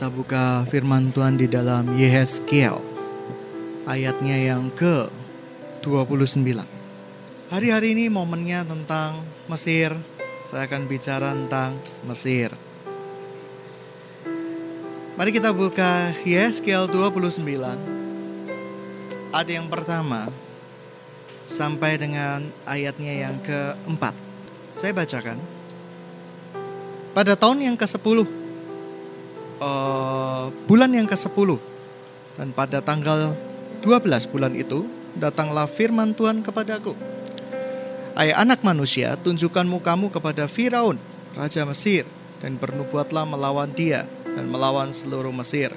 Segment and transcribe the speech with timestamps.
[0.00, 2.80] kita buka firman Tuhan di dalam Yehezkiel
[3.84, 5.12] ayatnya yang ke
[5.84, 6.40] 29.
[7.52, 9.92] Hari-hari ini momennya tentang Mesir.
[10.40, 11.76] Saya akan bicara tentang
[12.08, 12.48] Mesir.
[15.20, 17.44] Mari kita buka Yehezkiel 29
[19.36, 20.32] ayat yang pertama
[21.44, 24.16] sampai dengan ayatnya yang keempat.
[24.72, 25.36] Saya bacakan.
[27.12, 28.40] Pada tahun yang ke-10
[29.60, 29.89] uh,
[30.64, 31.60] bulan yang ke-10
[32.40, 33.36] dan pada tanggal
[33.84, 36.96] 12 bulan itu datanglah firman Tuhan kepadaku.
[38.16, 41.00] Hai anak manusia, tunjukkan mukamu kepada Firaun,
[41.36, 42.04] raja Mesir,
[42.40, 45.72] dan bernubuatlah melawan dia dan melawan seluruh Mesir.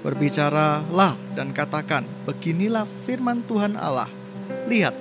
[0.00, 4.08] Berbicaralah dan katakan, beginilah firman Tuhan Allah.
[4.66, 4.94] Lihat,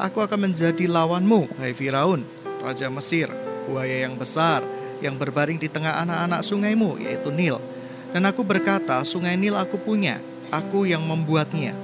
[0.00, 2.24] aku akan menjadi lawanmu, hai Firaun,
[2.64, 3.28] raja Mesir,
[3.68, 4.64] buaya yang besar,
[4.98, 7.60] yang berbaring di tengah anak-anak sungaimu, yaitu Nil.
[8.12, 10.16] Dan aku berkata, sungai Nil aku punya,
[10.48, 11.76] aku yang membuatnya.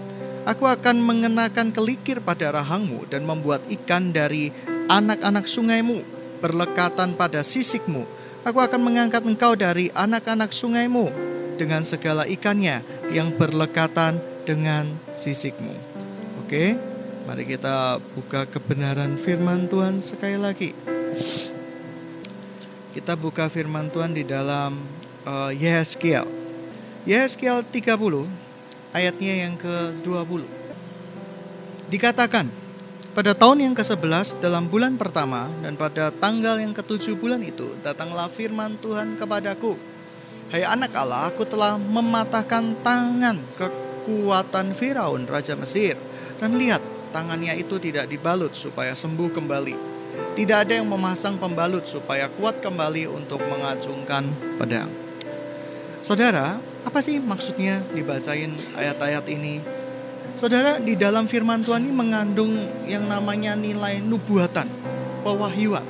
[0.45, 4.53] Aku akan mengenakan kelikir pada rahangmu dan membuat ikan dari
[4.93, 6.05] anak-anak sungaimu
[6.45, 8.05] berlekatan pada sisikmu.
[8.45, 11.09] Aku akan mengangkat engkau dari anak-anak sungaimu
[11.57, 14.85] dengan segala ikannya yang berlekatan dengan
[15.17, 15.73] sisikmu.
[16.45, 16.77] Oke,
[17.25, 20.77] mari kita buka kebenaran firman Tuhan sekali lagi.
[22.93, 24.77] Kita buka firman Tuhan di dalam
[25.25, 26.25] uh, Yehezkiel.
[27.05, 28.25] Yehezkiel 30
[28.97, 30.45] ayatnya yang ke-20.
[31.93, 32.49] Dikatakan,
[33.15, 38.27] pada tahun yang ke-11 dalam bulan pertama dan pada tanggal yang ke-7 bulan itu datanglah
[38.27, 39.77] firman Tuhan kepadaku.
[40.51, 45.99] Hai anak Allah, aku telah mematahkan tangan kekuatan Firaun Raja Mesir.
[46.43, 46.83] Dan lihat,
[47.15, 49.77] tangannya itu tidak dibalut supaya sembuh kembali.
[50.35, 54.27] Tidak ada yang memasang pembalut supaya kuat kembali untuk mengacungkan
[54.59, 55.04] pedang.
[56.05, 59.57] Saudara, apa sih maksudnya dibacain ayat-ayat ini?
[60.37, 62.53] Saudara, di dalam firman Tuhan ini mengandung
[62.85, 64.69] yang namanya nilai nubuatan,
[65.25, 65.81] pewahyuan.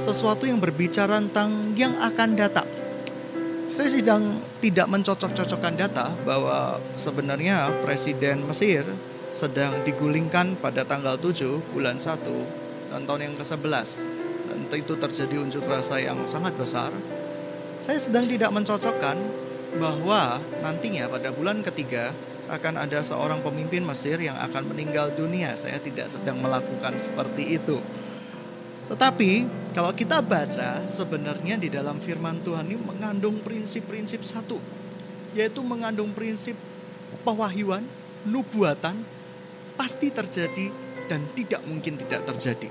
[0.00, 2.64] Sesuatu yang berbicara tentang yang akan datang.
[3.68, 8.88] Saya sedang tidak mencocok-cocokkan data bahwa sebenarnya Presiden Mesir
[9.36, 12.24] sedang digulingkan pada tanggal 7 bulan 1
[12.88, 14.08] dan tahun yang ke-11.
[14.48, 16.88] Dan itu terjadi unjuk rasa yang sangat besar
[17.82, 19.18] saya sedang tidak mencocokkan
[19.82, 22.14] bahwa nantinya pada bulan ketiga
[22.46, 25.50] akan ada seorang pemimpin Mesir yang akan meninggal dunia.
[25.58, 27.82] Saya tidak sedang melakukan seperti itu.
[28.86, 34.62] Tetapi kalau kita baca sebenarnya di dalam firman Tuhan ini mengandung prinsip-prinsip satu.
[35.34, 36.54] Yaitu mengandung prinsip
[37.26, 37.82] pewahyuan,
[38.30, 38.94] nubuatan,
[39.74, 40.70] pasti terjadi
[41.10, 42.70] dan tidak mungkin tidak terjadi.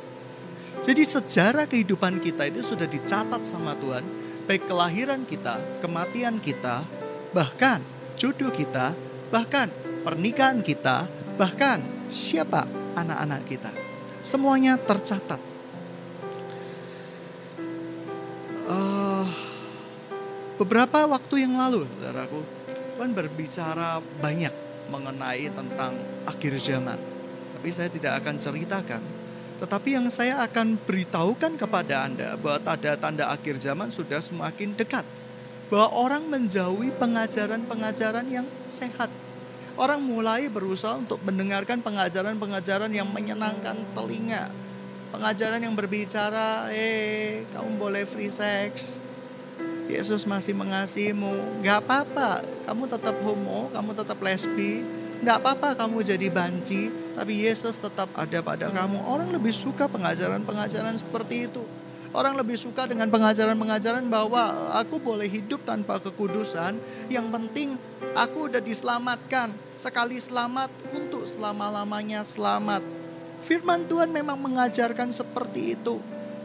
[0.88, 6.84] Jadi sejarah kehidupan kita itu sudah dicatat sama Tuhan baik kelahiran kita, kematian kita,
[7.32, 7.80] bahkan
[8.20, 8.92] jodoh kita,
[9.32, 9.72] bahkan
[10.04, 11.08] pernikahan kita,
[11.40, 11.80] bahkan
[12.12, 12.68] siapa
[13.00, 13.72] anak-anak kita.
[14.20, 15.40] Semuanya tercatat.
[18.68, 19.24] Uh,
[20.60, 22.44] beberapa waktu yang lalu, saudaraku,
[23.00, 24.52] Tuhan berbicara banyak
[24.92, 25.96] mengenai tentang
[26.28, 27.00] akhir zaman.
[27.56, 29.21] Tapi saya tidak akan ceritakan
[29.62, 35.06] tetapi yang saya akan beritahukan kepada Anda bahwa tanda-tanda akhir zaman sudah semakin dekat.
[35.70, 39.14] Bahwa orang menjauhi pengajaran-pengajaran yang sehat.
[39.78, 44.50] Orang mulai berusaha untuk mendengarkan pengajaran-pengajaran yang menyenangkan telinga.
[45.14, 48.98] Pengajaran yang berbicara, eh kamu boleh free sex.
[49.86, 51.62] Yesus masih mengasihimu.
[51.62, 54.82] Gak apa-apa, kamu tetap homo, kamu tetap lesbi,
[55.22, 59.06] Nggak apa-apa kamu jadi banci, tapi Yesus tetap ada pada kamu.
[59.06, 61.62] Orang lebih suka pengajaran-pengajaran seperti itu.
[62.12, 66.76] Orang lebih suka dengan pengajaran-pengajaran bahwa aku boleh hidup tanpa kekudusan.
[67.08, 67.70] Yang penting
[68.18, 69.54] aku udah diselamatkan.
[69.78, 72.82] Sekali selamat untuk selama-lamanya selamat.
[73.46, 76.02] Firman Tuhan memang mengajarkan seperti itu.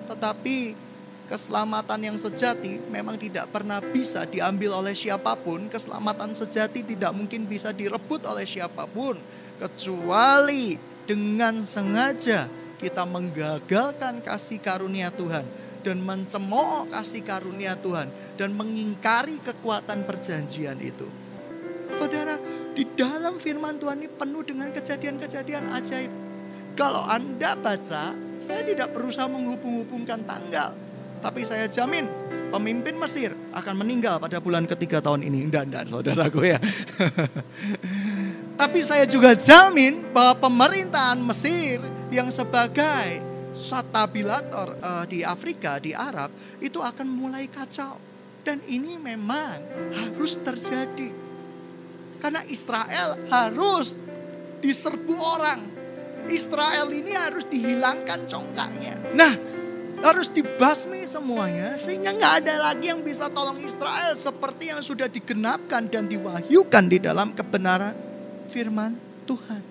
[0.06, 0.85] Tetapi
[1.26, 5.66] Keselamatan yang sejati memang tidak pernah bisa diambil oleh siapa pun.
[5.66, 9.18] Keselamatan sejati tidak mungkin bisa direbut oleh siapa pun.
[9.58, 12.46] Kecuali dengan sengaja
[12.78, 15.42] kita menggagalkan kasih karunia Tuhan.
[15.82, 18.06] Dan mencemooh kasih karunia Tuhan.
[18.38, 21.10] Dan mengingkari kekuatan perjanjian itu.
[21.90, 22.38] Saudara,
[22.70, 26.12] di dalam firman Tuhan ini penuh dengan kejadian-kejadian ajaib.
[26.78, 30.85] Kalau Anda baca, saya tidak berusaha menghubung-hubungkan tanggal
[31.26, 32.06] tapi saya jamin
[32.54, 35.42] pemimpin Mesir akan meninggal pada bulan ketiga tahun ini.
[35.50, 36.58] Enggak, enggak saudaraku ya.
[38.62, 41.82] Tapi saya juga jamin bahwa pemerintahan Mesir
[42.14, 43.18] yang sebagai
[43.50, 46.30] satabilator uh, di Afrika, di Arab,
[46.62, 47.98] itu akan mulai kacau.
[48.46, 49.58] Dan ini memang
[49.98, 51.10] harus terjadi.
[52.22, 53.98] Karena Israel harus
[54.62, 55.60] diserbu orang.
[56.30, 58.94] Israel ini harus dihilangkan congkaknya.
[59.18, 59.55] Nah,
[60.04, 65.88] harus dibasmi semuanya sehingga nggak ada lagi yang bisa tolong Israel seperti yang sudah digenapkan
[65.88, 67.96] dan diwahyukan di dalam kebenaran
[68.52, 69.62] firman Tuhan.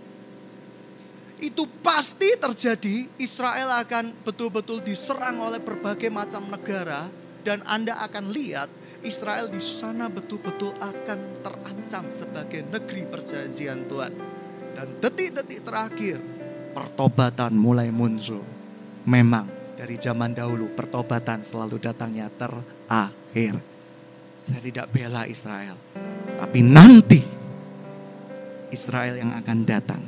[1.36, 7.06] Itu pasti terjadi, Israel akan betul-betul diserang oleh berbagai macam negara
[7.44, 8.72] dan Anda akan lihat
[9.06, 14.13] Israel di sana betul-betul akan terancam sebagai negeri perjanjian Tuhan.
[14.75, 16.18] Dan detik-detik terakhir
[16.74, 18.42] pertobatan mulai muncul.
[19.06, 23.60] Memang dari zaman dahulu pertobatan selalu datangnya terakhir.
[24.48, 25.75] Saya tidak bela Israel.
[26.39, 27.22] Tapi nanti
[28.72, 30.04] Israel yang akan datang.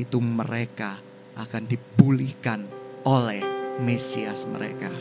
[0.00, 0.96] Itu mereka
[1.36, 2.64] akan dipulihkan
[3.04, 3.44] oleh
[3.80, 4.92] Mesias mereka.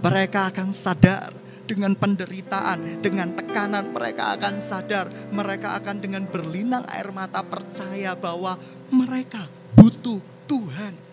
[0.00, 1.32] Mereka akan sadar
[1.68, 8.56] dengan penderitaan, dengan tekanan mereka akan sadar, mereka akan dengan berlinang air mata percaya bahwa
[8.90, 9.46] mereka
[9.76, 10.18] butuh
[10.48, 11.09] Tuhan.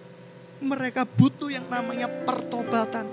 [0.58, 3.06] Mereka butuh yang namanya pertobatan.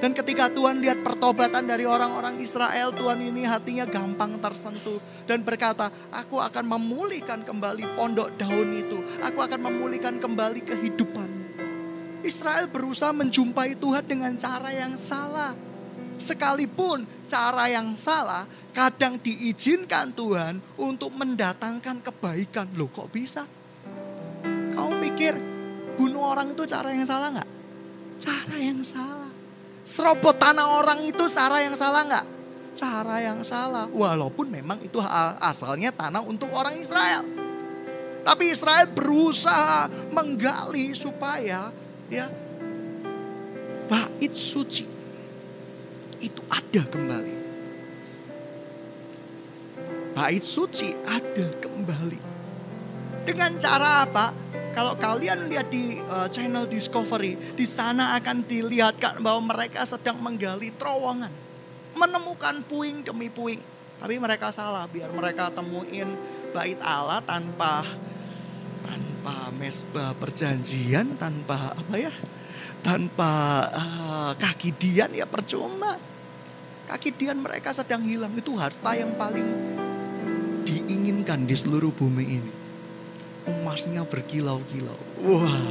[0.00, 4.96] Dan ketika Tuhan lihat pertobatan dari orang-orang Israel, Tuhan ini hatinya gampang tersentuh
[5.28, 8.96] dan berkata, "Aku akan memulihkan kembali pondok daun itu.
[9.20, 11.28] Aku akan memulihkan kembali kehidupan."
[12.24, 15.52] Israel berusaha menjumpai Tuhan dengan cara yang salah.
[16.20, 22.68] Sekalipun cara yang salah kadang diizinkan Tuhan untuk mendatangkan kebaikan.
[22.76, 23.44] Loh kok bisa?
[24.76, 25.49] Kamu pikir
[26.00, 27.50] bunuh orang itu cara yang salah nggak?
[28.16, 29.28] Cara yang salah.
[29.84, 32.26] Serobot tanah orang itu cara yang salah nggak?
[32.72, 33.84] Cara yang salah.
[33.92, 34.96] Walaupun memang itu
[35.44, 37.20] asalnya tanah untuk orang Israel.
[38.24, 41.68] Tapi Israel berusaha menggali supaya
[42.08, 42.26] ya
[43.88, 44.88] bait suci
[46.24, 47.34] itu ada kembali.
[50.16, 52.20] Bait suci ada kembali.
[53.24, 54.32] Dengan cara apa?
[54.70, 60.70] Kalau kalian lihat di uh, channel Discovery, di sana akan dilihatkan bahwa mereka sedang menggali
[60.78, 61.32] terowongan.
[61.98, 63.58] Menemukan puing demi puing.
[63.98, 66.08] Tapi mereka salah, biar mereka temuin
[66.54, 67.84] bait Allah tanpa
[68.86, 72.14] tanpa mesbah perjanjian, tanpa apa ya?
[72.80, 73.30] Tanpa
[73.74, 75.98] uh, kaki dian ya percuma.
[76.88, 79.46] Kaki dian mereka sedang hilang, itu harta yang paling
[80.64, 82.59] diinginkan di seluruh bumi ini
[83.48, 85.00] emasnya berkilau-kilau.
[85.24, 85.64] Wah,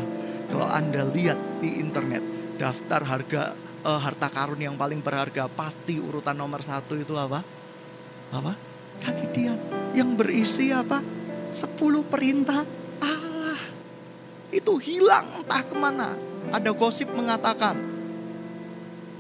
[0.49, 2.23] kalau Anda lihat di internet
[2.57, 3.41] daftar harga
[3.85, 7.43] uh, harta karun yang paling berharga pasti urutan nomor satu itu apa?
[8.33, 8.53] Apa?
[8.99, 9.53] Kaki dia
[9.93, 11.01] yang berisi apa?
[11.53, 12.65] Sepuluh perintah
[13.01, 13.61] Allah.
[14.53, 16.09] Itu hilang entah ke mana.
[16.49, 17.77] Ada gosip mengatakan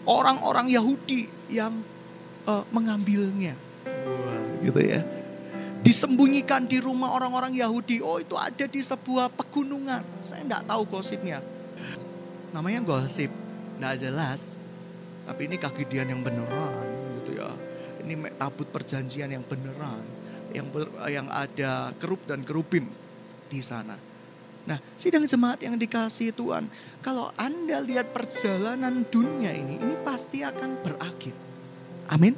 [0.09, 1.77] orang-orang Yahudi yang
[2.49, 3.53] uh, mengambilnya.
[3.85, 5.18] Wah, gitu ya
[5.79, 8.03] disembunyikan di rumah orang-orang Yahudi.
[8.03, 10.03] Oh itu ada di sebuah pegunungan.
[10.19, 11.39] Saya tidak tahu gosipnya.
[12.51, 13.31] Namanya gosip,
[13.77, 14.59] tidak jelas.
[15.29, 16.87] Tapi ini kagidian yang beneran
[17.21, 17.49] gitu ya.
[18.01, 20.01] Ini tabut perjanjian yang beneran.
[20.49, 22.89] Yang ber, yang ada kerup dan kerubim
[23.53, 23.93] di sana.
[24.65, 26.65] Nah, sidang jemaat yang dikasih Tuhan,
[27.05, 31.33] kalau Anda lihat perjalanan dunia ini, ini pasti akan berakhir.
[32.09, 32.33] Amin.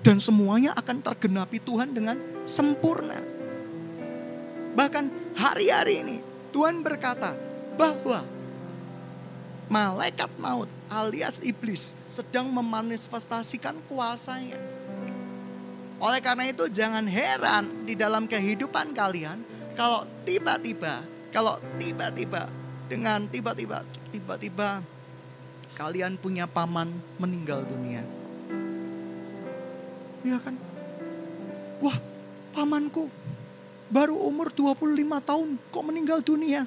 [0.00, 3.18] Dan semuanya akan tergenapi Tuhan dengan sempurna.
[4.78, 6.16] Bahkan hari-hari ini
[6.54, 7.34] Tuhan berkata
[7.76, 8.24] bahwa
[9.66, 14.56] malaikat maut alias iblis sedang memanifestasikan kuasanya.
[15.96, 19.42] Oleh karena itu jangan heran di dalam kehidupan kalian
[19.76, 22.48] kalau tiba-tiba, kalau tiba-tiba
[22.86, 24.80] dengan tiba-tiba, tiba-tiba
[25.76, 26.88] kalian punya paman
[27.20, 28.00] meninggal dunia.
[30.24, 30.56] Iya kan?
[31.84, 31.96] Wah,
[32.56, 33.12] pamanku
[33.92, 34.80] baru umur 25
[35.20, 36.64] tahun kok meninggal dunia.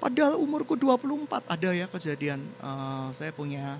[0.00, 3.76] Padahal umurku 24 ada ya kejadian uh, saya punya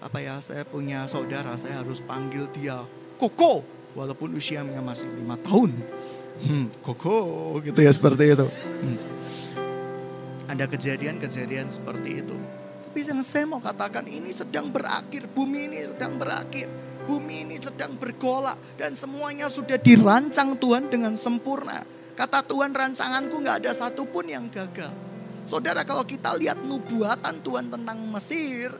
[0.00, 2.80] apa ya saya punya saudara saya harus panggil dia
[3.16, 3.64] Koko
[3.96, 5.72] walaupun usianya masih lima tahun.
[6.36, 8.44] Hmm, Koko gitu ya seperti itu.
[8.48, 8.98] Hmm.
[10.52, 12.36] Ada kejadian-kejadian seperti itu.
[12.84, 16.68] Tapi yang saya mau katakan ini sedang berakhir, bumi ini sedang berakhir.
[17.06, 21.86] Bumi ini sedang bergolak dan semuanya sudah dirancang Tuhan dengan sempurna.
[22.18, 24.90] Kata Tuhan rancanganku nggak ada satupun yang gagal.
[25.46, 28.74] Saudara kalau kita lihat nubuatan Tuhan tentang Mesir,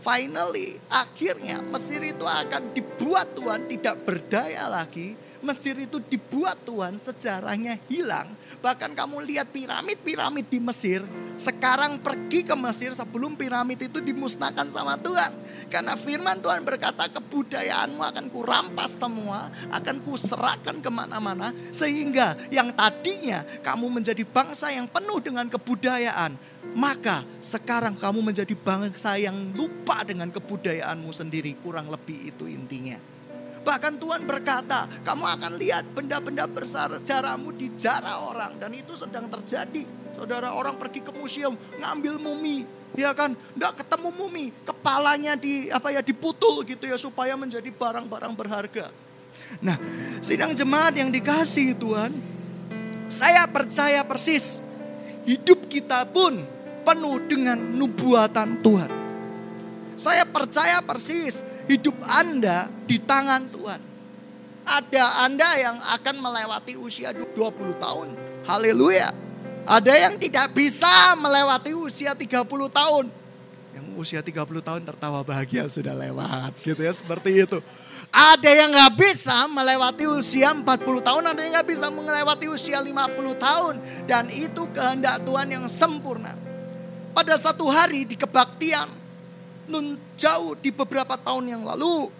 [0.00, 5.12] finally akhirnya Mesir itu akan dibuat Tuhan tidak berdaya lagi
[5.42, 8.30] Mesir itu dibuat Tuhan, sejarahnya hilang.
[8.62, 11.02] Bahkan kamu lihat piramid-piramid di Mesir,
[11.34, 15.34] sekarang pergi ke Mesir sebelum piramid itu dimusnahkan sama Tuhan.
[15.72, 21.50] Karena firman Tuhan berkata kebudayaanmu akan kurampas semua, akan kuserahkan ke mana-mana.
[21.72, 26.36] Sehingga yang tadinya kamu menjadi bangsa yang penuh dengan kebudayaan.
[26.76, 31.56] Maka sekarang kamu menjadi bangsa yang lupa dengan kebudayaanmu sendiri.
[31.58, 33.11] Kurang lebih itu intinya.
[33.62, 38.58] Bahkan Tuhan berkata, kamu akan lihat benda-benda bersejarahmu dijarah orang.
[38.58, 39.86] Dan itu sedang terjadi.
[40.18, 42.66] Saudara orang pergi ke museum, ngambil mumi.
[42.92, 44.46] Ya kan, enggak ketemu mumi.
[44.66, 48.90] Kepalanya di apa ya diputul gitu ya supaya menjadi barang-barang berharga.
[49.64, 49.78] Nah,
[50.20, 52.12] sidang jemaat yang dikasih Tuhan,
[53.08, 54.60] saya percaya persis
[55.24, 56.40] hidup kita pun
[56.82, 58.90] penuh dengan nubuatan Tuhan.
[59.94, 63.80] Saya percaya persis hidup Anda di tangan Tuhan.
[64.62, 68.08] Ada Anda yang akan melewati usia 20 tahun.
[68.46, 69.10] Haleluya.
[69.66, 73.04] Ada yang tidak bisa melewati usia 30 tahun.
[73.72, 77.58] Yang usia 30 tahun tertawa bahagia sudah lewat gitu ya seperti itu.
[78.12, 80.68] Ada yang nggak bisa melewati usia 40
[81.00, 82.92] tahun, ada yang nggak bisa melewati usia 50
[83.40, 83.74] tahun.
[84.04, 86.36] Dan itu kehendak Tuhan yang sempurna.
[87.16, 89.01] Pada satu hari di kebaktian,
[90.18, 92.10] jauh di beberapa tahun yang lalu.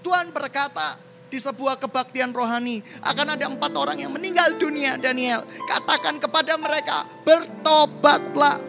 [0.00, 5.42] Tuhan berkata di sebuah kebaktian rohani akan ada empat orang yang meninggal dunia Daniel.
[5.66, 8.62] Katakan kepada mereka bertobatlah.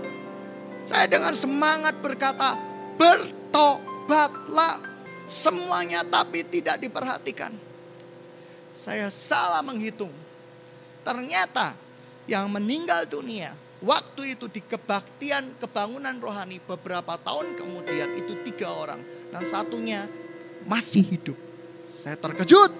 [0.88, 2.57] Saya dengan semangat berkata
[2.98, 4.81] bertobatlah.
[5.27, 7.51] Semuanya tapi tidak diperhatikan.
[8.72, 10.12] Saya salah menghitung.
[11.03, 11.75] Ternyata
[12.27, 18.98] yang meninggal dunia Waktu itu di kebaktian kebangunan rohani beberapa tahun kemudian itu tiga orang.
[19.29, 20.10] Dan satunya
[20.65, 21.38] masih hidup.
[21.93, 22.74] Saya terkejut.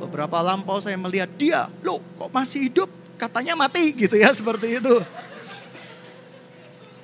[0.00, 1.68] Beberapa lampau saya melihat dia.
[1.84, 2.88] Loh kok masih hidup?
[3.20, 4.96] Katanya mati gitu ya seperti itu.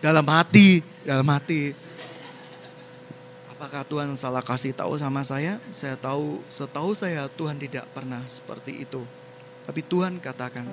[0.00, 1.76] Dalam hati, dalam hati.
[3.52, 5.60] Apakah Tuhan salah kasih tahu sama saya?
[5.72, 9.04] Saya tahu, setahu saya Tuhan tidak pernah seperti itu.
[9.68, 10.64] Tapi Tuhan katakan,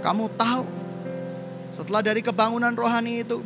[0.00, 0.83] kamu tahu
[1.74, 3.42] setelah dari kebangunan rohani itu,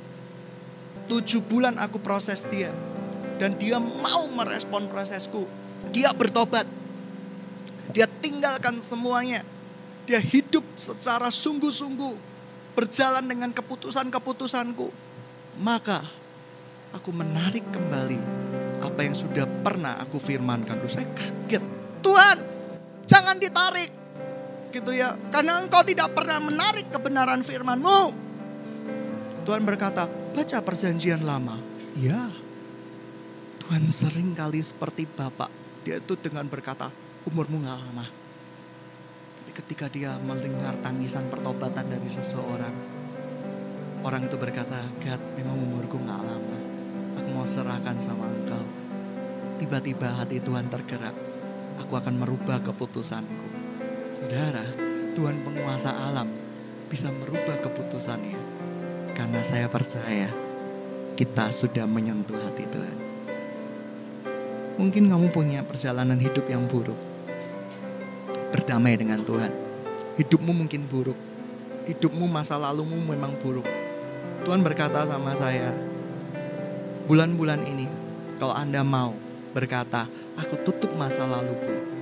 [1.08, 2.68] tujuh bulan aku proses dia.
[3.40, 5.48] Dan dia mau merespon prosesku.
[5.96, 6.68] Dia bertobat.
[7.96, 9.40] Dia tinggalkan semuanya.
[10.04, 12.14] Dia hidup secara sungguh-sungguh.
[12.76, 14.92] Berjalan dengan keputusan-keputusanku.
[15.64, 16.04] Maka
[16.92, 18.20] aku menarik kembali
[18.84, 20.76] apa yang sudah pernah aku firmankan.
[20.76, 21.64] Loh, saya kaget.
[22.04, 22.38] Tuhan,
[23.08, 23.97] jangan ditarik
[24.78, 25.18] gitu ya.
[25.34, 28.00] Karena engkau tidak pernah menarik kebenaran firmanmu.
[29.42, 31.56] Tuhan berkata, baca perjanjian lama.
[31.98, 32.30] Ya,
[33.64, 35.50] Tuhan sering kali seperti Bapak.
[35.82, 36.92] Dia itu dengan berkata,
[37.26, 38.06] umurmu gak lama.
[39.40, 42.74] Tapi ketika dia mendengar tangisan pertobatan dari seseorang,
[44.04, 46.58] orang itu berkata, God memang umurku gak lama.
[47.18, 48.62] Aku mau serahkan sama engkau.
[49.58, 51.16] Tiba-tiba hati Tuhan tergerak.
[51.82, 53.47] Aku akan merubah keputusanku
[54.18, 54.66] Saudara,
[55.14, 56.26] Tuhan penguasa alam
[56.90, 58.34] bisa merubah keputusannya.
[59.14, 60.26] Karena saya percaya
[61.14, 62.98] kita sudah menyentuh hati Tuhan.
[64.74, 66.98] Mungkin kamu punya perjalanan hidup yang buruk.
[68.50, 69.54] Berdamai dengan Tuhan.
[70.18, 71.18] Hidupmu mungkin buruk.
[71.86, 73.70] Hidupmu masa lalumu memang buruk.
[74.42, 75.70] Tuhan berkata sama saya,
[77.06, 77.86] bulan-bulan ini
[78.42, 79.14] kalau Anda mau
[79.54, 81.97] berkata, aku tutup masa laluku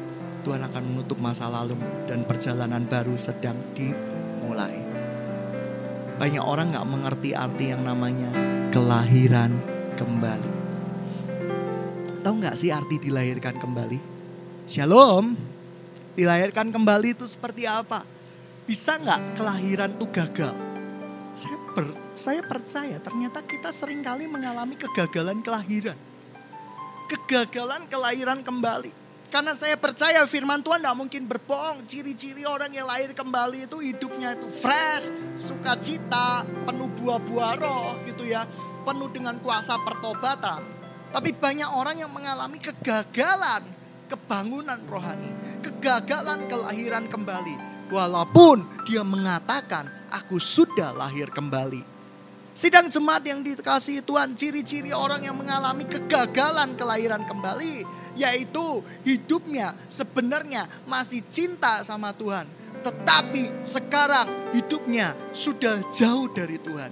[0.46, 1.74] Tuhan akan menutup masa lalu
[2.06, 4.78] dan perjalanan baru sedang dimulai.
[6.22, 8.30] Banyak orang gak mengerti arti yang namanya
[8.70, 9.50] kelahiran
[9.98, 10.52] kembali.
[12.22, 13.98] Tahu gak sih arti dilahirkan kembali?
[14.70, 15.34] Shalom.
[16.14, 18.06] Dilahirkan kembali itu seperti apa?
[18.70, 20.54] Bisa nggak kelahiran itu gagal?
[21.34, 25.98] Saya, ber, saya percaya ternyata kita sering kali mengalami kegagalan kelahiran.
[27.10, 31.82] Kegagalan kelahiran kembali karena saya percaya firman Tuhan tidak mungkin berbohong.
[31.90, 38.46] Ciri-ciri orang yang lahir kembali itu hidupnya itu fresh, sukacita, penuh buah-buah roh gitu ya.
[38.86, 40.62] Penuh dengan kuasa pertobatan.
[41.10, 43.66] Tapi banyak orang yang mengalami kegagalan
[44.06, 45.30] kebangunan rohani.
[45.62, 47.54] Kegagalan kelahiran kembali.
[47.90, 51.95] Walaupun dia mengatakan aku sudah lahir kembali.
[52.56, 57.84] Sidang jemaat yang dikasih Tuhan, ciri-ciri orang yang mengalami kegagalan kelahiran kembali
[58.16, 62.48] yaitu hidupnya sebenarnya masih cinta sama Tuhan.
[62.80, 66.88] Tetapi sekarang hidupnya sudah jauh dari Tuhan.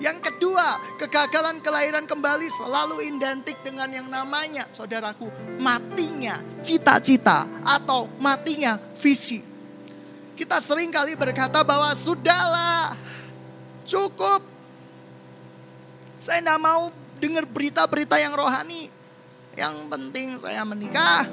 [0.00, 5.28] Yang kedua, kegagalan kelahiran kembali selalu identik dengan yang namanya, saudaraku,
[5.60, 9.44] matinya cita-cita atau matinya visi.
[10.40, 12.96] Kita sering kali berkata bahwa sudahlah,
[13.84, 14.55] cukup.
[16.16, 18.88] Saya tidak mau dengar berita-berita yang rohani.
[19.56, 21.24] Yang penting saya menikah,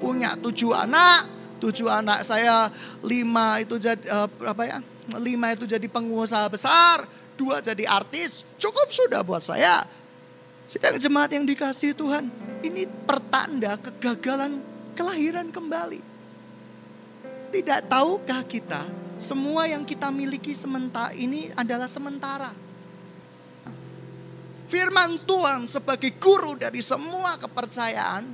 [0.00, 1.28] punya tujuh anak,
[1.60, 2.72] tujuh anak saya
[3.04, 4.78] lima itu jadi uh, apa ya?
[5.20, 7.04] Lima itu jadi pengusaha besar,
[7.36, 9.84] dua jadi artis, cukup sudah buat saya.
[10.66, 12.26] Sedang jemaat yang dikasih Tuhan,
[12.64, 14.58] ini pertanda kegagalan
[14.98, 16.00] kelahiran kembali.
[17.54, 18.82] Tidak tahukah kita,
[19.20, 22.65] semua yang kita miliki sementara ini adalah sementara.
[24.66, 28.26] Firman Tuhan sebagai guru dari semua kepercayaan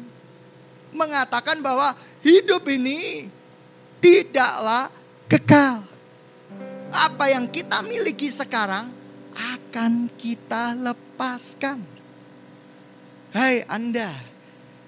[0.97, 1.93] mengatakan bahwa
[2.25, 3.29] hidup ini
[4.01, 4.89] tidaklah
[5.29, 5.85] kekal
[6.93, 8.89] apa yang kita miliki sekarang
[9.33, 11.85] akan kita lepaskan.
[13.33, 14.13] Hai Anda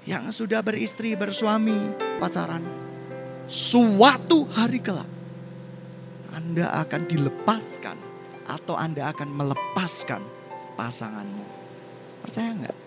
[0.05, 1.77] yang sudah beristri, bersuami,
[2.21, 2.65] pacaran.
[3.45, 5.09] Suatu hari kelak
[6.33, 7.97] Anda akan dilepaskan
[8.49, 10.34] atau Anda akan melepaskan
[10.77, 11.47] pasanganmu.
[12.25, 12.79] Percaya nggak?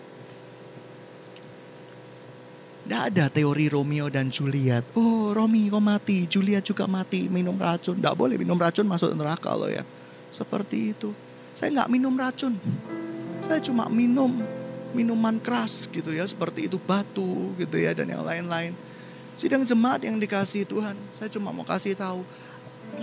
[2.88, 4.80] Tidak ada teori Romeo dan Juliet.
[4.96, 8.00] Oh Romi kok mati, Juliet juga mati minum racun.
[8.00, 9.84] Tidak boleh minum racun masuk neraka loh ya.
[10.32, 11.12] Seperti itu.
[11.52, 12.56] Saya nggak minum racun.
[13.44, 14.40] Saya cuma minum
[14.96, 16.24] minuman keras gitu ya.
[16.24, 18.72] Seperti itu batu gitu ya dan yang lain-lain.
[19.36, 20.96] Sidang jemaat yang dikasih Tuhan.
[21.12, 22.24] Saya cuma mau kasih tahu.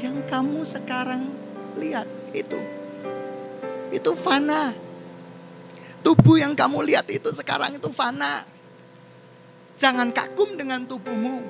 [0.01, 1.29] Yang kamu sekarang
[1.77, 2.57] lihat itu.
[3.95, 4.75] Itu fana.
[6.03, 8.45] Tubuh yang kamu lihat itu sekarang itu fana
[9.75, 11.43] Jangan kagum dengan tubuhmu.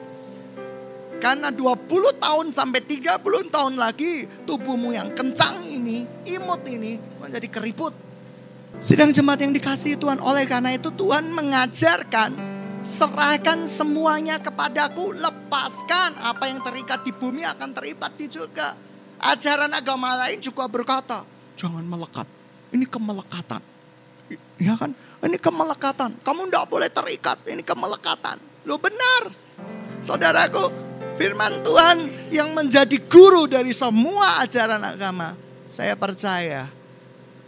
[1.22, 3.22] Karena 20 tahun sampai 30
[3.54, 7.94] tahun lagi tubuhmu yang kencang ini, imut ini menjadi keriput.
[8.82, 12.36] Sedang jemaat yang dikasih Tuhan oleh karena itu Tuhan mengajarkan
[12.84, 18.76] serahkan semuanya kepadaku, lepaskan apa yang terikat di bumi akan terikat di juga.
[19.22, 21.24] Ajaran agama lain juga berkata,
[21.56, 22.35] jangan melekat.
[22.76, 23.64] Ini kemelekatan.
[24.60, 24.92] Ya kan?
[25.24, 26.20] Ini kemelekatan.
[26.20, 27.40] Kamu tidak boleh terikat.
[27.48, 28.36] Ini kemelekatan.
[28.68, 29.32] Lo benar.
[30.04, 30.68] Saudaraku,
[31.16, 31.98] firman Tuhan
[32.36, 35.40] yang menjadi guru dari semua ajaran agama.
[35.72, 36.68] Saya percaya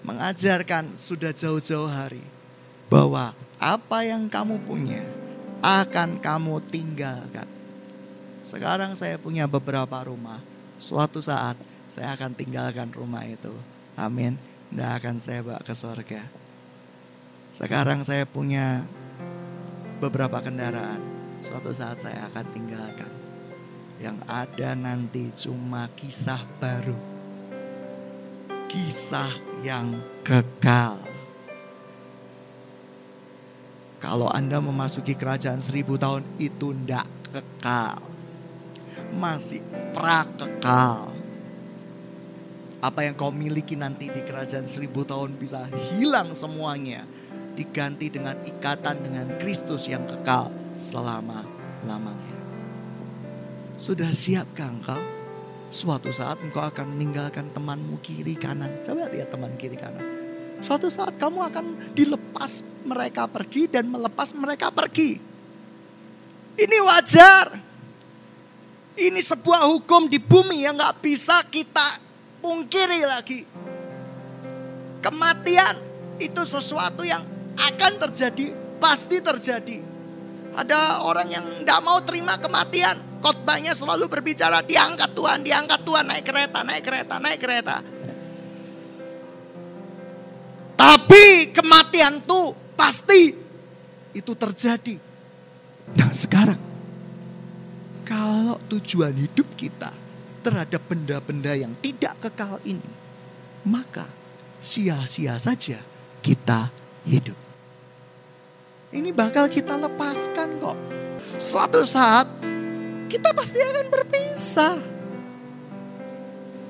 [0.07, 2.23] mengajarkan sudah jauh-jauh hari.
[2.87, 5.03] Bahwa apa yang kamu punya
[5.59, 7.49] akan kamu tinggalkan.
[8.47, 10.39] Sekarang saya punya beberapa rumah.
[10.79, 11.59] Suatu saat
[11.91, 13.51] saya akan tinggalkan rumah itu.
[13.99, 14.39] Amin.
[14.71, 16.23] Tidak akan saya bawa ke surga.
[17.55, 18.85] Sekarang saya punya
[19.97, 21.01] beberapa kendaraan.
[21.41, 23.11] Suatu saat saya akan tinggalkan.
[23.97, 26.97] Yang ada nanti cuma kisah baru.
[28.69, 29.31] Kisah
[29.65, 31.01] yang kekal.
[33.97, 37.97] Kalau Anda memasuki kerajaan seribu tahun itu ndak kekal.
[39.17, 39.65] Masih
[39.97, 41.16] prakekal.
[42.87, 47.03] Apa yang kau miliki nanti di kerajaan seribu tahun bisa hilang semuanya
[47.51, 50.47] diganti dengan ikatan dengan Kristus yang kekal
[50.79, 52.39] selama-lamanya.
[53.75, 55.03] Sudah siapkah engkau?
[55.67, 58.71] Suatu saat engkau akan meninggalkan temanmu kiri kanan.
[58.87, 60.07] Coba lihat teman kiri kanan.
[60.63, 65.19] Suatu saat kamu akan dilepas mereka pergi dan melepas mereka pergi.
[66.55, 67.51] Ini wajar.
[68.95, 72.06] Ini sebuah hukum di bumi yang gak bisa kita
[72.47, 73.43] pungkiri lagi.
[75.03, 75.75] Kematian
[76.23, 77.19] itu sesuatu yang
[77.59, 79.83] akan terjadi, pasti terjadi.
[80.55, 82.95] Ada orang yang tidak mau terima kematian.
[83.19, 87.77] Khotbahnya selalu berbicara diangkat Tuhan, diangkat Tuhan, naik kereta, naik kereta, naik kereta.
[90.77, 93.33] Tapi kematian tuh pasti
[94.13, 94.95] itu terjadi.
[95.97, 96.61] Nah sekarang,
[98.05, 100.06] kalau tujuan hidup kita
[100.47, 102.87] terhadap benda-benda yang tidak kekal ini,
[103.67, 104.07] maka
[104.63, 105.75] sia-sia saja
[106.23, 106.71] kita
[107.03, 107.35] hidup.
[108.95, 110.79] Ini bakal kita lepaskan kok.
[111.35, 112.31] Suatu saat
[113.11, 114.79] kita pasti akan berpisah.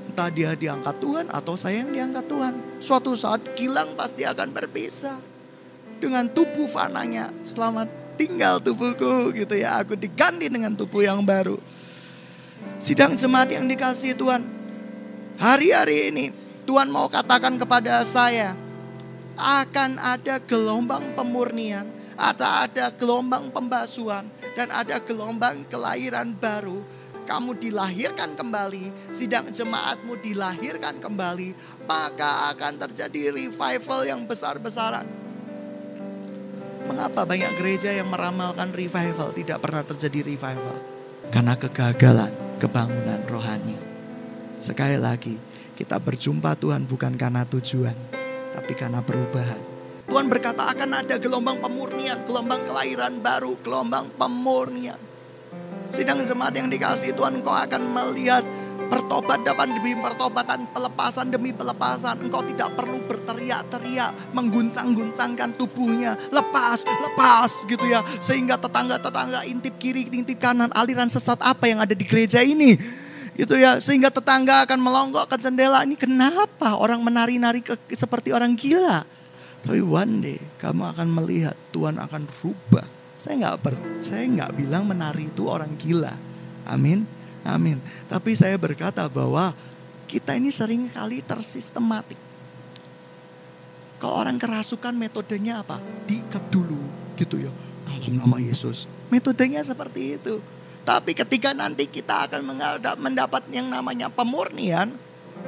[0.10, 2.54] Entah dia diangkat Tuhan atau saya yang diangkat Tuhan.
[2.82, 5.22] Suatu saat kilang pasti akan berpisah.
[6.02, 7.30] Dengan tubuh fananya.
[7.46, 7.86] Selamat
[8.18, 9.78] tinggal tubuhku gitu ya.
[9.86, 11.62] Aku diganti dengan tubuh yang baru.
[12.78, 14.46] Sidang jemaat yang dikasih Tuhan.
[15.38, 16.26] Hari-hari ini
[16.66, 18.54] Tuhan mau katakan kepada saya.
[19.38, 21.86] Akan ada gelombang pemurnian
[22.18, 24.26] ada ada gelombang pembasuhan
[24.58, 26.82] dan ada gelombang kelahiran baru
[27.28, 31.52] kamu dilahirkan kembali, sidang jemaatmu dilahirkan kembali,
[31.84, 35.04] maka akan terjadi revival yang besar-besaran.
[36.88, 40.80] Mengapa banyak gereja yang meramalkan revival tidak pernah terjadi revival?
[41.28, 43.78] Karena kegagalan kebangunan rohani.
[44.58, 45.38] Sekali lagi,
[45.78, 47.94] kita berjumpa Tuhan bukan karena tujuan,
[48.58, 49.62] tapi karena perubahan.
[50.10, 54.98] Tuhan berkata akan ada gelombang pemurnian, gelombang kelahiran baru, gelombang pemurnian.
[55.94, 58.44] Sidang jemaat yang dikasih Tuhan engkau akan melihat
[58.88, 59.44] pertobatan
[59.76, 62.24] demi pertobatan, pelepasan demi pelepasan.
[62.24, 66.16] Engkau tidak perlu berteriak-teriak, mengguncang-guncangkan tubuhnya.
[66.32, 68.02] Lepas, lepas gitu ya.
[68.24, 70.72] Sehingga tetangga-tetangga intip kiri, intip kanan.
[70.74, 72.74] Aliran sesat apa yang ada di gereja ini?
[73.38, 75.86] Gitu ya, sehingga tetangga akan melonggok ke jendela.
[75.86, 77.62] Ini kenapa orang menari-nari
[77.94, 79.06] seperti orang gila?
[79.62, 83.56] Tapi one day kamu akan melihat Tuhan akan rubah saya nggak
[84.06, 86.14] saya nggak bilang menari itu orang gila.
[86.70, 87.17] Amin.
[87.48, 87.80] Amin.
[88.12, 89.56] Tapi saya berkata bahwa
[90.12, 92.20] kita ini sering kali tersistematik.
[93.98, 95.80] Kalau orang kerasukan metodenya apa?
[96.06, 96.78] Diikat dulu
[97.16, 97.52] gitu ya.
[97.88, 98.86] Dalam nama Yesus.
[99.08, 100.44] Metodenya seperti itu.
[100.84, 102.44] Tapi ketika nanti kita akan
[103.00, 104.92] mendapat yang namanya pemurnian,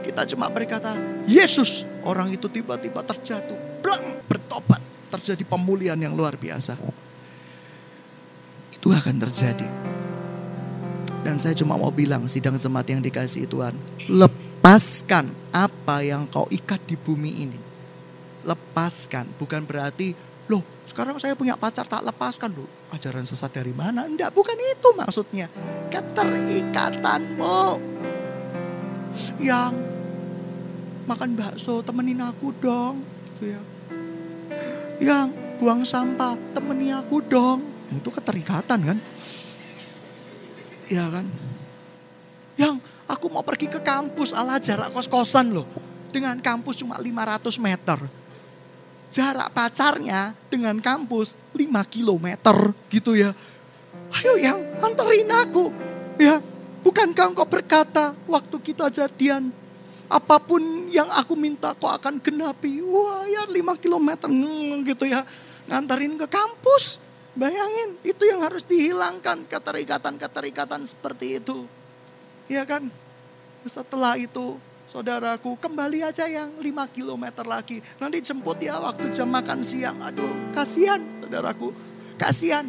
[0.03, 0.95] kita cuma berkata,
[1.27, 6.75] Yesus, orang itu tiba-tiba terjatuh, blang, bertobat, terjadi pemulihan yang luar biasa
[8.79, 9.67] itu akan terjadi.
[11.21, 13.75] Dan saya cuma mau bilang sidang jemaat yang dikasih Tuhan,
[14.07, 17.59] lepaskan apa yang kau ikat di bumi ini.
[18.47, 20.15] Lepaskan, bukan berarti,
[20.47, 22.65] loh sekarang saya punya pacar tak lepaskan loh.
[22.89, 24.09] Ajaran sesat dari mana?
[24.09, 25.45] Enggak, bukan itu maksudnya.
[25.93, 27.61] Keterikatanmu
[29.43, 29.75] yang
[31.05, 33.05] makan bakso temenin aku dong.
[33.37, 33.61] Gitu ya.
[34.99, 35.27] Yang
[35.61, 38.97] buang sampah temenin aku dong itu keterikatan kan?
[40.89, 41.25] Ya kan?
[42.57, 45.69] Yang aku mau pergi ke kampus ala jarak kos-kosan loh.
[46.09, 47.97] Dengan kampus cuma 500 meter.
[49.13, 53.31] Jarak pacarnya dengan kampus 5 kilometer gitu ya.
[54.17, 55.69] Ayo yang anterin aku.
[56.17, 56.41] Ya,
[56.81, 59.53] bukankah engkau berkata waktu kita jadian
[60.09, 62.81] apa pun yang aku minta kau akan genapi.
[62.81, 64.29] Wah ya 5 kilometer
[64.89, 65.21] gitu ya.
[65.69, 66.97] Nganterin ke kampus.
[67.37, 71.69] Bayangin, itu yang harus dihilangkan keterikatan-keterikatan seperti itu.
[72.49, 72.89] Ya kan?
[73.63, 74.57] Setelah itu,
[74.89, 77.79] saudaraku, kembali aja yang 5 km lagi.
[78.01, 80.01] Nanti jemput ya waktu jam makan siang.
[80.01, 81.69] Aduh, kasihan saudaraku.
[82.17, 82.65] Kasihan.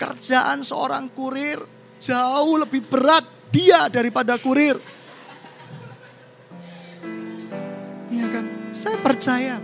[0.00, 1.60] Kerjaan seorang kurir
[2.00, 4.80] jauh lebih berat dia daripada kurir.
[8.08, 8.48] Ya kan?
[8.72, 9.60] Saya percaya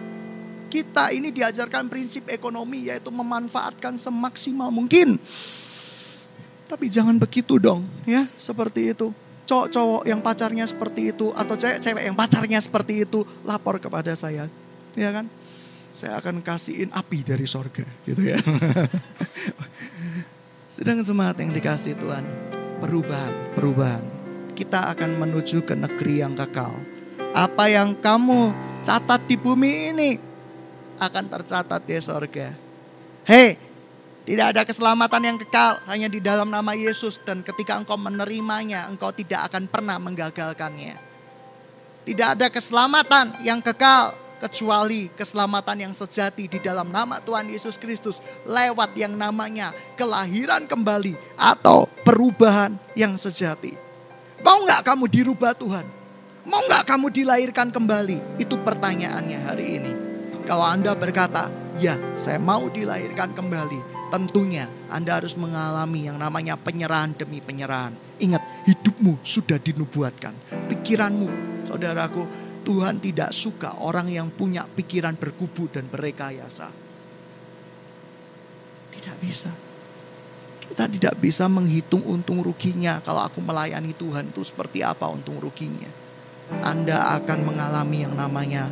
[0.77, 5.17] kita ini diajarkan prinsip ekonomi yaitu memanfaatkan semaksimal mungkin.
[6.69, 9.09] Tapi jangan begitu dong ya seperti itu.
[9.47, 14.51] Cowok-cowok yang pacarnya seperti itu atau cewek-cewek yang pacarnya seperti itu lapor kepada saya.
[14.93, 15.31] Ya kan?
[15.97, 18.37] Saya akan kasihin api dari sorga gitu ya.
[20.77, 22.27] Sedang semangat yang dikasih Tuhan.
[22.85, 24.05] Perubahan, perubahan.
[24.53, 26.75] Kita akan menuju ke negeri yang kekal.
[27.33, 28.53] Apa yang kamu
[28.85, 30.36] catat di bumi ini
[30.97, 32.53] akan tercatat di sorga.
[33.27, 33.59] Hei,
[34.27, 39.15] tidak ada keselamatan yang kekal hanya di dalam nama Yesus dan ketika engkau menerimanya engkau
[39.15, 40.99] tidak akan pernah menggagalkannya.
[42.07, 48.21] Tidak ada keselamatan yang kekal kecuali keselamatan yang sejati di dalam nama Tuhan Yesus Kristus
[48.45, 53.75] lewat yang namanya kelahiran kembali atau perubahan yang sejati.
[54.45, 55.87] Mau nggak kamu dirubah Tuhan?
[56.47, 58.39] Mau nggak kamu dilahirkan kembali?
[58.39, 60.06] Itu pertanyaannya hari ini.
[60.47, 61.51] Kalau Anda berkata,
[61.83, 64.15] ya saya mau dilahirkan kembali.
[64.15, 67.91] Tentunya Anda harus mengalami yang namanya penyerahan demi penyerahan.
[68.23, 70.31] Ingat, hidupmu sudah dinubuatkan.
[70.71, 71.29] Pikiranmu,
[71.67, 72.23] saudaraku,
[72.63, 76.71] Tuhan tidak suka orang yang punya pikiran berkubu dan berekayasa.
[78.95, 79.51] Tidak bisa.
[80.67, 85.91] Kita tidak bisa menghitung untung ruginya kalau aku melayani Tuhan itu seperti apa untung ruginya.
[86.63, 88.71] Anda akan mengalami yang namanya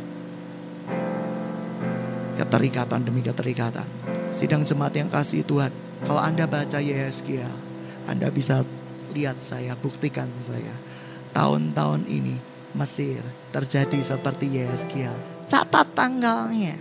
[2.35, 3.87] keterikatan demi keterikatan.
[4.35, 5.71] Sidang jemaat yang kasih Tuhan,
[6.03, 7.47] kalau Anda baca Yeskia,
[8.05, 8.67] Anda bisa
[9.15, 10.75] lihat saya, buktikan saya.
[11.31, 12.35] Tahun-tahun ini
[12.75, 13.23] Mesir
[13.55, 15.15] terjadi seperti Yeskia.
[15.47, 16.75] Catat tanggalnya.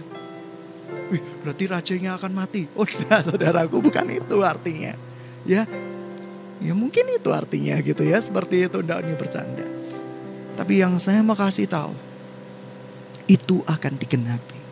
[1.15, 2.67] Wih, berarti rajanya akan mati.
[2.75, 4.99] Oh tidak, saudaraku, bukan itu artinya.
[5.47, 5.69] Ya,
[6.59, 9.67] ya mungkin itu artinya gitu ya, seperti itu, tidak ini bercanda.
[10.59, 11.95] Tapi yang saya mau kasih tahu,
[13.31, 14.64] itu akan digenapi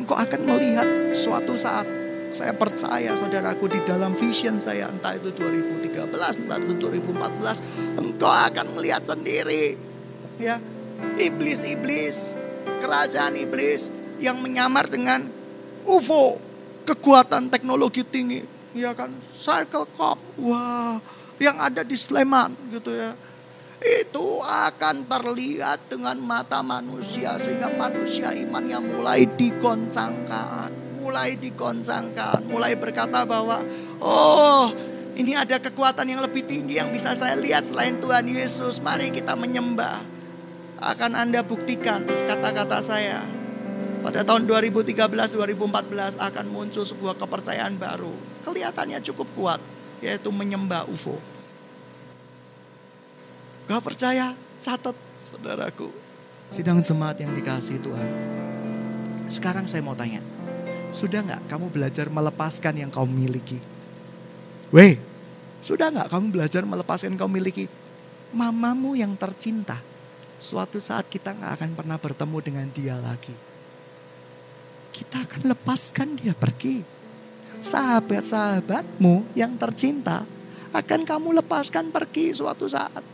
[0.00, 1.84] engkau akan melihat suatu saat
[2.32, 8.72] Saya percaya saudaraku di dalam vision saya entah itu 2013, entah itu 2014, engkau akan
[8.72, 9.76] melihat sendiri.
[10.40, 10.56] Ya,
[11.20, 12.32] iblis-iblis,
[12.80, 15.28] kerajaan iblis yang menyamar dengan
[15.84, 16.40] UFO,
[16.88, 18.40] kekuatan teknologi tinggi,
[18.72, 20.96] ya kan, circle cop, wah,
[21.36, 23.12] yang ada di Sleman gitu ya
[23.82, 30.70] itu akan terlihat dengan mata manusia sehingga manusia imannya mulai digoncangkan,
[31.02, 33.58] mulai digoncangkan, mulai berkata bahwa
[33.98, 34.70] oh
[35.12, 38.80] ini ada kekuatan yang lebih tinggi yang bisa saya lihat selain Tuhan Yesus.
[38.80, 40.00] Mari kita menyembah.
[40.82, 43.20] Akan Anda buktikan kata-kata saya.
[44.02, 48.10] Pada tahun 2013-2014 akan muncul sebuah kepercayaan baru.
[48.42, 49.60] Kelihatannya cukup kuat,
[50.02, 51.31] yaitu menyembah UFO.
[53.70, 55.90] Gak percaya, catat saudaraku.
[56.52, 58.08] Sidang jemaat yang dikasih Tuhan.
[59.30, 60.20] Sekarang saya mau tanya.
[60.92, 63.56] Sudah nggak kamu belajar melepaskan yang kamu miliki?
[64.68, 65.00] Weh,
[65.64, 67.64] sudah nggak kamu belajar melepaskan yang kamu miliki?
[68.36, 69.80] Mamamu yang tercinta.
[70.36, 73.32] Suatu saat kita nggak akan pernah bertemu dengan dia lagi.
[74.92, 76.84] Kita akan lepaskan dia pergi.
[77.64, 80.28] Sahabat-sahabatmu yang tercinta
[80.76, 83.11] akan kamu lepaskan pergi suatu saat.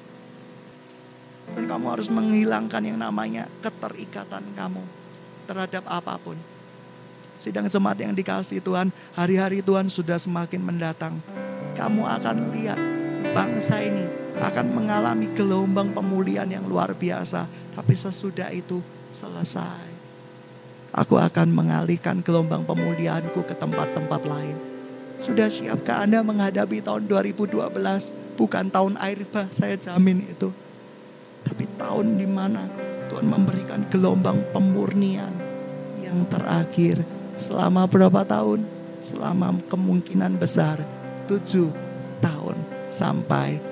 [1.57, 4.83] Dan kamu harus menghilangkan yang namanya keterikatan kamu
[5.49, 6.37] terhadap apa pun.
[7.39, 11.17] Sidang jemaat yang dikasih Tuhan, hari-hari Tuhan sudah semakin mendatang.
[11.79, 12.81] Kamu akan lihat
[13.31, 17.47] bangsa ini akan mengalami gelombang pemulihan yang luar biasa.
[17.75, 18.83] Tapi sesudah itu
[19.15, 19.87] selesai.
[20.95, 24.57] Aku akan mengalihkan gelombang pemulihanku ke tempat-tempat lain.
[25.19, 27.55] Sudah siapkah Anda menghadapi tahun 2012?
[28.39, 30.51] Bukan tahun air bah, saya jamin itu.
[31.45, 32.67] Tapi tahun di mana
[33.09, 35.33] Tuhan memberikan gelombang pemurnian
[36.03, 37.03] yang terakhir
[37.39, 38.65] selama berapa tahun?
[38.99, 40.83] Selama kemungkinan besar
[41.31, 41.71] tujuh
[42.19, 42.57] tahun
[42.91, 43.63] sampai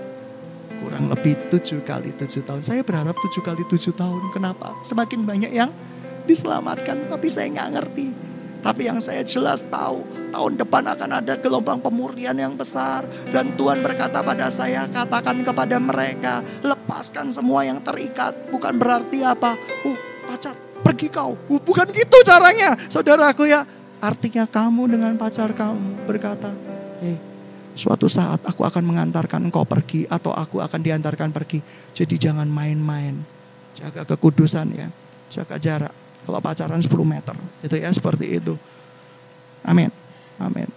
[0.79, 2.63] kurang lebih tujuh kali tujuh tahun.
[2.63, 4.31] Saya berharap tujuh kali tujuh tahun.
[4.31, 4.77] Kenapa?
[4.87, 5.75] Semakin banyak yang
[6.31, 8.07] diselamatkan, tapi saya nggak ngerti
[8.67, 10.03] tapi yang saya jelas tahu,
[10.37, 13.09] tahun depan akan ada gelombang pemurnian yang besar.
[13.33, 18.37] Dan Tuhan berkata pada saya, katakan kepada mereka, lepaskan semua yang terikat.
[18.53, 20.53] Bukan berarti apa, uh pacar,
[20.85, 21.33] pergi kau.
[21.49, 23.65] Uh, bukan gitu caranya, saudaraku ya.
[23.97, 26.53] Artinya kamu dengan pacar kamu berkata,
[27.01, 27.17] hey,
[27.73, 31.65] suatu saat aku akan mengantarkan engkau pergi atau aku akan diantarkan pergi.
[31.97, 33.17] Jadi jangan main-main.
[33.73, 34.93] Jaga kekudusan ya,
[35.33, 35.95] jaga jarak.
[36.29, 37.33] Kalau pacaran 10 meter.
[37.65, 38.53] Itu ya seperti itu.
[39.65, 39.89] Amin.
[40.41, 40.69] Amin.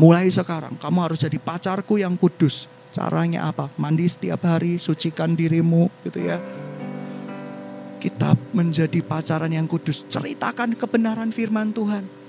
[0.00, 2.64] Mulai sekarang kamu harus jadi pacarku yang kudus.
[2.90, 3.70] Caranya apa?
[3.78, 6.40] Mandi setiap hari, sucikan dirimu gitu ya.
[8.00, 10.08] Kita menjadi pacaran yang kudus.
[10.08, 12.20] Ceritakan kebenaran firman Tuhan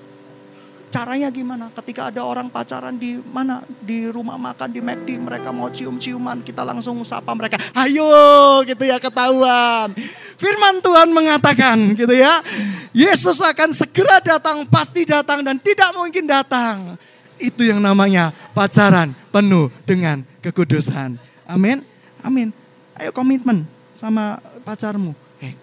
[0.92, 1.72] Caranya gimana?
[1.72, 3.64] Ketika ada orang pacaran di mana?
[3.80, 7.56] Di rumah makan di McD, mereka mau cium-ciuman, kita langsung sapa mereka.
[7.72, 9.96] Ayo gitu ya ketahuan.
[10.42, 12.42] Firman Tuhan mengatakan gitu ya.
[12.90, 16.98] Yesus akan segera datang, pasti datang dan tidak mungkin datang.
[17.38, 21.22] Itu yang namanya pacaran penuh dengan kekudusan.
[21.46, 21.86] Amin.
[22.26, 22.50] Amin.
[22.98, 25.14] Ayo komitmen sama pacarmu.
[25.46, 25.54] Eh,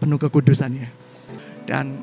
[0.00, 0.88] penuh kekudusan ya.
[1.68, 2.00] Dan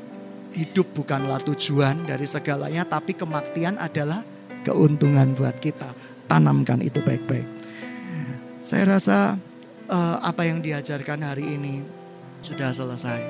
[0.54, 4.22] hidup bukanlah tujuan dari segalanya, tapi kematian adalah
[4.62, 5.90] keuntungan buat kita.
[6.30, 7.46] Tanamkan itu baik-baik.
[8.62, 9.40] Saya rasa
[9.90, 11.82] uh, apa yang diajarkan hari ini
[12.40, 13.20] sudah selesai.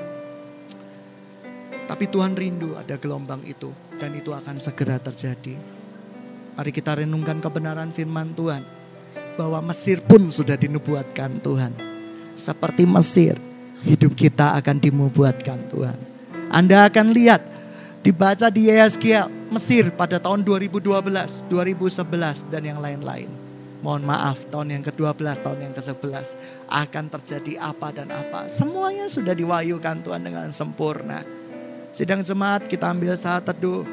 [1.89, 5.59] Tapi Tuhan rindu ada gelombang itu dan itu akan segera terjadi.
[6.55, 8.63] Mari kita renungkan kebenaran firman Tuhan
[9.35, 11.73] bahwa Mesir pun sudah dinubuatkan Tuhan.
[12.37, 13.35] Seperti Mesir,
[13.83, 15.97] hidup kita akan dinubuatkan Tuhan.
[16.47, 17.43] Anda akan lihat
[18.05, 23.40] dibaca di Yeskiel Mesir pada tahun 2012, 2011 dan yang lain-lain.
[23.81, 26.27] Mohon maaf tahun yang ke-12, tahun yang ke-11
[26.69, 28.45] akan terjadi apa dan apa.
[28.45, 31.25] Semuanya sudah diwayukan Tuhan dengan sempurna.
[31.89, 33.83] Sidang jemaat kita ambil saat teduh.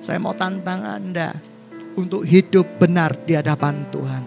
[0.00, 1.36] Saya mau tantang Anda
[1.96, 4.24] untuk hidup benar di hadapan Tuhan.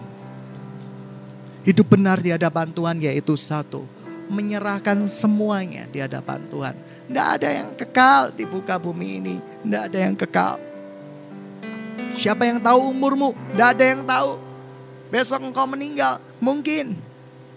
[1.66, 3.84] Hidup benar di hadapan Tuhan yaitu satu,
[4.30, 6.74] menyerahkan semuanya di hadapan Tuhan
[7.08, 9.36] tidak ada yang kekal di buka bumi ini.
[9.40, 10.60] Tidak ada yang kekal.
[12.12, 13.32] Siapa yang tahu umurmu?
[13.32, 14.47] Tidak ada yang tahu.
[15.08, 16.20] Besok engkau meninggal.
[16.40, 16.96] Mungkin.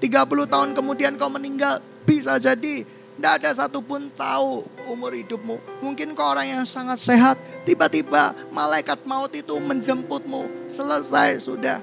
[0.01, 1.83] 30 tahun kemudian kau meninggal.
[2.07, 2.83] Bisa jadi.
[2.87, 5.83] Tidak ada satupun tahu umur hidupmu.
[5.85, 7.37] Mungkin kau orang yang sangat sehat.
[7.67, 10.71] Tiba-tiba malaikat maut itu menjemputmu.
[10.71, 11.77] Selesai sudah.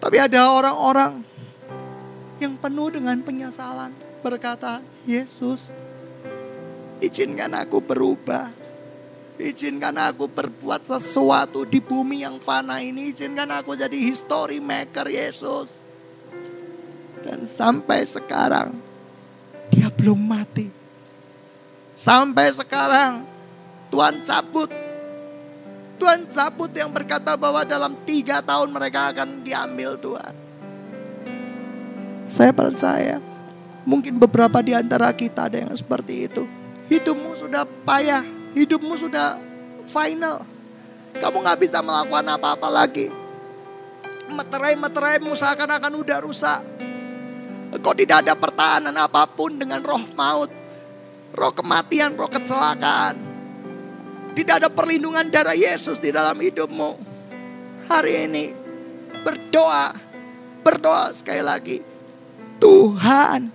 [0.00, 1.20] Tapi ada orang-orang
[2.40, 3.92] yang penuh dengan penyesalan.
[4.24, 5.76] Berkata, Yesus
[7.00, 8.59] izinkan aku berubah.
[9.40, 13.08] Izinkan aku berbuat sesuatu di bumi yang fana ini.
[13.08, 15.80] Izinkan aku jadi history maker Yesus.
[17.24, 18.76] Dan sampai sekarang
[19.72, 20.68] dia belum mati.
[21.96, 23.24] Sampai sekarang
[23.88, 24.68] Tuhan cabut.
[26.00, 30.34] Tuhan cabut yang berkata bahwa dalam tiga tahun mereka akan diambil Tuhan.
[32.30, 33.20] Saya percaya
[33.84, 36.48] mungkin beberapa di antara kita ada yang seperti itu.
[36.88, 39.38] Hidupmu sudah payah, hidupmu sudah
[39.86, 40.42] final.
[41.10, 43.10] Kamu nggak bisa melakukan apa-apa lagi.
[44.30, 46.60] Meterai-meteraimu seakan-akan udah rusak.
[47.70, 50.50] Kok tidak ada pertahanan apa pun dengan roh maut.
[51.34, 53.18] Roh kematian, roh kecelakaan.
[54.34, 56.90] Tidak ada perlindungan darah Yesus di dalam hidupmu.
[57.90, 58.44] Hari ini
[59.26, 59.94] berdoa.
[60.62, 61.78] Berdoa sekali lagi.
[62.60, 63.50] Tuhan,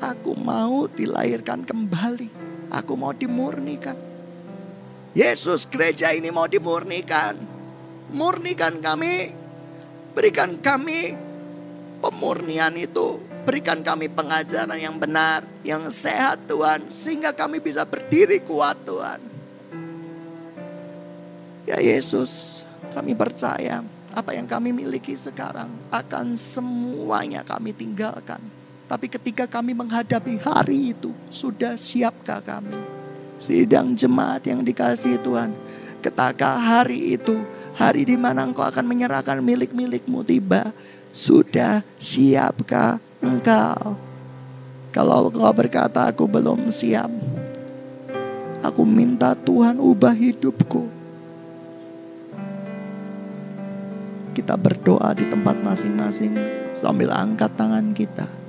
[0.00, 2.43] aku mau dilahirkan kembali.
[2.74, 3.94] Aku mau dimurnikan.
[5.14, 7.38] Yesus gereja ini mau dimurnikan.
[8.10, 9.30] Murnikan kami.
[10.10, 11.14] Berikan kami
[12.02, 13.22] pemurnian itu.
[13.46, 16.90] Berikan kami pengajaran yang benar, yang sehat Tuhan.
[16.90, 19.20] Sehingga kami bisa berdiri kuat Tuhan.
[21.64, 28.63] Ya Yesus, kami percaya apa yang kami miliki sekarang akan semuanya kami tinggalkan.
[28.94, 32.78] Tapi ketika kami menghadapi hari itu, sudah siapkah kami?
[33.42, 35.50] Sidang jemaat yang dikasih Tuhan.
[35.98, 37.42] Ketika hari itu,
[37.74, 40.70] hari di mana engkau akan menyerahkan milik-milikmu tiba,
[41.10, 43.98] sudah siapkah engkau?
[44.94, 47.10] Kalau engkau berkata aku belum siap,
[48.62, 50.86] aku minta Tuhan ubah hidupku.
[54.38, 56.38] Kita berdoa di tempat masing-masing
[56.78, 58.43] sambil angkat tangan kita.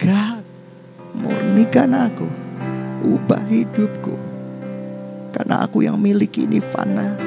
[0.00, 0.40] God,
[1.12, 2.24] murnikan aku,
[3.04, 4.16] ubah hidupku.
[5.28, 7.20] Karena aku yang miliki ini fana.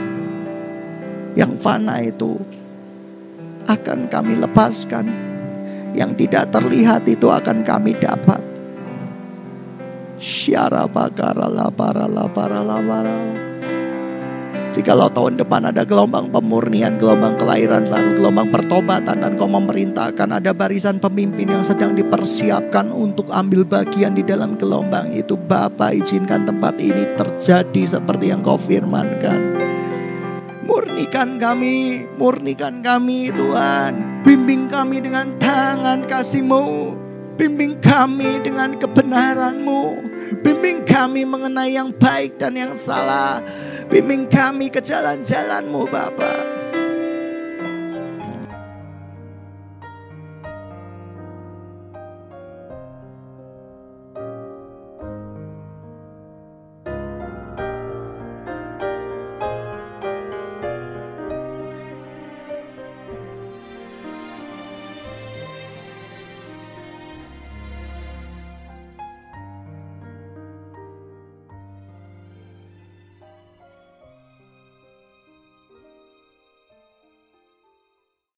[1.38, 2.42] Yang fana itu
[3.70, 5.06] akan kami lepaskan.
[5.94, 8.42] Yang tidak terlihat itu akan kami dapat.
[10.18, 13.53] Syara bakara la para la para la para.
[14.74, 20.50] Jikalau tahun depan ada gelombang pemurnian, gelombang kelahiran baru, gelombang pertobatan dan kau memerintahkan ada
[20.50, 25.38] barisan pemimpin yang sedang dipersiapkan untuk ambil bagian di dalam gelombang itu.
[25.38, 29.62] Bapak izinkan tempat ini terjadi seperti yang kau firmankan.
[30.66, 34.26] Murnikan kami, murnikan kami Tuhan.
[34.26, 36.98] Bimbing kami dengan tangan kasih-Mu.
[37.38, 40.02] Bimbing kami dengan kebenaran-Mu.
[40.42, 43.38] Bimbing kami mengenai yang baik dan yang salah.
[43.94, 46.53] Bimbing kami ke jalan-jalan-Mu Bapak.